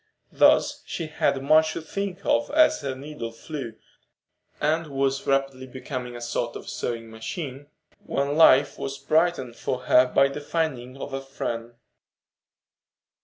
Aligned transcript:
Thus 0.31 0.81
she 0.87 1.05
had 1.05 1.43
much 1.43 1.73
to 1.73 1.81
think 1.83 2.25
of 2.25 2.49
as 2.49 2.81
her 2.81 2.95
needle 2.95 3.31
flew, 3.31 3.75
and 4.59 4.87
was 4.87 5.27
rapidly 5.27 5.67
becoming 5.67 6.15
a 6.15 6.21
sort 6.21 6.55
of 6.55 6.67
sewing 6.67 7.11
machine 7.11 7.67
when 8.07 8.35
life 8.35 8.79
was 8.79 8.97
brightened 8.97 9.55
for 9.55 9.81
her 9.81 10.07
by 10.07 10.29
the 10.29 10.41
finding 10.41 10.97
of 10.97 11.13
a 11.13 11.21
friend. 11.21 11.75